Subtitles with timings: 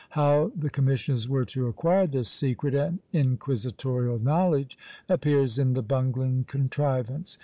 [0.17, 4.75] How the commissioners were to acquire this secret and inquisitorial knowledge
[5.07, 7.37] appears in the bungling contrivance.